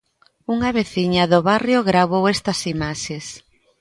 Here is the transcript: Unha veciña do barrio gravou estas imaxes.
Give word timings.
Unha 0.55 0.69
veciña 0.79 1.23
do 1.31 1.39
barrio 1.49 1.79
gravou 1.89 2.23
estas 2.35 2.59
imaxes. 2.73 3.25